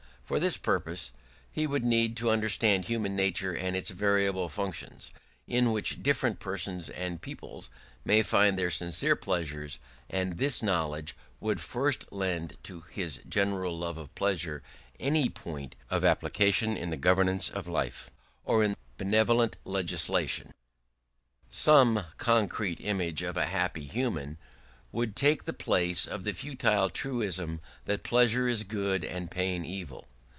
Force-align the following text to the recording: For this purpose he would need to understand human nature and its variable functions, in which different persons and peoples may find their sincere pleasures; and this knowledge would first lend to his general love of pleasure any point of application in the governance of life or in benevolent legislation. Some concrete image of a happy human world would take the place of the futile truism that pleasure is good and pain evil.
For 0.23 0.39
this 0.39 0.55
purpose 0.55 1.11
he 1.51 1.67
would 1.67 1.83
need 1.83 2.15
to 2.15 2.29
understand 2.29 2.85
human 2.85 3.17
nature 3.17 3.51
and 3.53 3.75
its 3.75 3.89
variable 3.89 4.47
functions, 4.47 5.11
in 5.45 5.73
which 5.73 6.01
different 6.01 6.39
persons 6.39 6.89
and 6.89 7.21
peoples 7.21 7.69
may 8.05 8.21
find 8.23 8.57
their 8.57 8.71
sincere 8.71 9.17
pleasures; 9.17 9.77
and 10.09 10.37
this 10.37 10.63
knowledge 10.63 11.17
would 11.41 11.59
first 11.59 12.05
lend 12.13 12.55
to 12.63 12.79
his 12.79 13.19
general 13.27 13.77
love 13.77 13.97
of 13.97 14.15
pleasure 14.15 14.63
any 15.01 15.27
point 15.27 15.75
of 15.89 16.05
application 16.05 16.77
in 16.77 16.91
the 16.91 16.95
governance 16.95 17.49
of 17.49 17.67
life 17.67 18.09
or 18.45 18.63
in 18.63 18.77
benevolent 18.97 19.57
legislation. 19.65 20.53
Some 21.49 22.05
concrete 22.17 22.79
image 22.79 23.21
of 23.21 23.35
a 23.35 23.47
happy 23.47 23.83
human 23.85 24.37
world 24.93 24.93
would 24.93 25.15
take 25.17 25.43
the 25.43 25.51
place 25.51 26.07
of 26.07 26.23
the 26.23 26.33
futile 26.33 26.89
truism 26.89 27.59
that 27.83 28.03
pleasure 28.03 28.47
is 28.47 28.63
good 28.63 29.03
and 29.03 29.29
pain 29.29 29.65
evil. 29.65 30.07